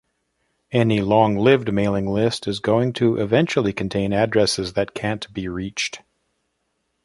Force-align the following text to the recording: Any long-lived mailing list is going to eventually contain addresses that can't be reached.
Any 0.71 0.99
long-lived 0.99 1.71
mailing 1.71 2.07
list 2.07 2.47
is 2.47 2.59
going 2.59 2.93
to 2.93 3.17
eventually 3.17 3.71
contain 3.71 4.13
addresses 4.13 4.73
that 4.73 4.95
can't 4.95 5.31
be 5.31 5.47
reached. 5.47 6.01